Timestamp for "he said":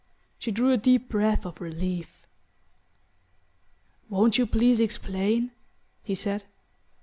6.01-6.45